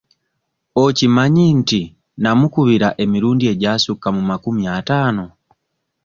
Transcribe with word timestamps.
Okimanyi 0.83 1.45
nti 1.59 1.81
nnamukubira 1.89 2.87
emirundi 3.03 3.45
egyasukka 3.53 4.07
mu 4.15 4.21
makumi 4.29 4.63
ataano? 4.77 5.25